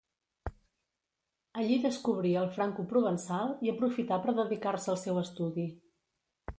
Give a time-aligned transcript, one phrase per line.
[1.59, 5.71] Allí descobrí el francoprovençal i aprofità per dedicar-se al seu estudi.